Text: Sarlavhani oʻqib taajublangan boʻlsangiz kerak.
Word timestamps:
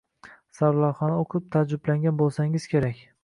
Sarlavhani 0.59 1.19
oʻqib 1.25 1.45
taajublangan 1.57 2.19
boʻlsangiz 2.23 2.69
kerak. 2.75 3.07